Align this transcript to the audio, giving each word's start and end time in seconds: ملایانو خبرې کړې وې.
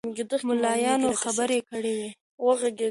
ملایانو 0.47 1.09
خبرې 1.21 1.59
کړې 1.69 1.91
وې. 1.97 2.09